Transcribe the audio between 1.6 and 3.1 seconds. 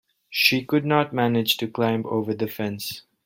climb over the fence.